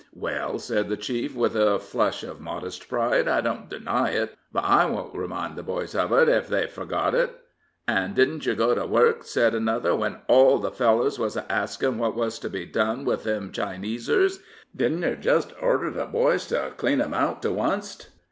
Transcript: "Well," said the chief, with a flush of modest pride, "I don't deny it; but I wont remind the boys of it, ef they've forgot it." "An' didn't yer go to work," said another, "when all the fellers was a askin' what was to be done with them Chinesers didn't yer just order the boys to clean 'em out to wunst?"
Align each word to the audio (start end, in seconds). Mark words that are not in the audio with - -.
"Well," 0.15 0.57
said 0.57 0.89
the 0.89 0.97
chief, 0.97 1.35
with 1.35 1.55
a 1.55 1.77
flush 1.77 2.23
of 2.23 2.41
modest 2.41 2.89
pride, 2.89 3.27
"I 3.27 3.39
don't 3.39 3.69
deny 3.69 4.09
it; 4.09 4.35
but 4.51 4.63
I 4.63 4.85
wont 4.87 5.13
remind 5.13 5.55
the 5.55 5.61
boys 5.61 5.93
of 5.93 6.11
it, 6.11 6.27
ef 6.27 6.47
they've 6.47 6.71
forgot 6.71 7.13
it." 7.13 7.29
"An' 7.87 8.15
didn't 8.15 8.47
yer 8.47 8.55
go 8.55 8.73
to 8.73 8.87
work," 8.87 9.23
said 9.25 9.53
another, 9.53 9.95
"when 9.95 10.17
all 10.27 10.57
the 10.57 10.71
fellers 10.71 11.19
was 11.19 11.37
a 11.37 11.45
askin' 11.51 11.99
what 11.99 12.15
was 12.15 12.39
to 12.39 12.49
be 12.49 12.65
done 12.65 13.05
with 13.05 13.25
them 13.25 13.51
Chinesers 13.51 14.39
didn't 14.75 15.03
yer 15.03 15.15
just 15.17 15.53
order 15.61 15.91
the 15.91 16.07
boys 16.07 16.47
to 16.47 16.73
clean 16.77 16.99
'em 16.99 17.13
out 17.13 17.43
to 17.43 17.51
wunst?" 17.51 18.07